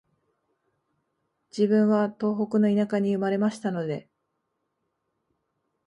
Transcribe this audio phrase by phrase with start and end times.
[1.51, 4.09] 自分は東北の田舎に生まれましたので、